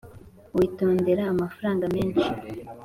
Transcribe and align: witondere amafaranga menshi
witondere 0.55 1.21
amafaranga 1.33 1.85
menshi 1.95 2.25